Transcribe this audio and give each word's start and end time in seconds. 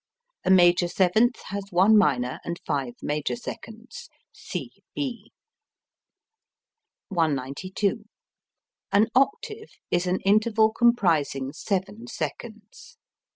A 0.43 0.49
major 0.49 0.87
seventh 0.87 1.43
has 1.49 1.65
one 1.69 1.95
minor 1.95 2.39
and 2.43 2.59
five 2.65 2.95
major 3.03 3.35
seconds. 3.35 4.09
C 4.31 4.81
B. 4.95 5.31
192. 7.09 8.05
An 8.91 9.09
octave 9.13 9.69
is 9.91 10.07
an 10.07 10.19
interval 10.21 10.71
comprising 10.71 11.53
seven 11.53 12.07
seconds. 12.07 12.97